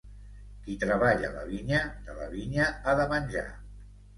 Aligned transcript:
Qui 0.63 0.77
treballa 0.83 1.29
la 1.35 1.43
vinya, 1.51 1.83
de 2.09 2.17
la 2.23 2.31
vinya 2.35 2.71
ha 2.73 2.99
de 3.03 3.07
menjar. 3.17 3.49